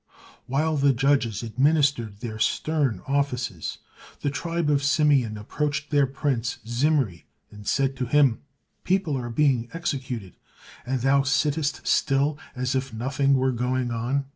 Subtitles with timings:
[0.47, 3.77] While the judges administered their stern offices,
[4.21, 8.41] the tribe of Simeon approached their prince, Zimri, and said to him,
[8.83, 10.37] "People are being executed,
[10.87, 14.25] and thou sittest still as if nothing were going on."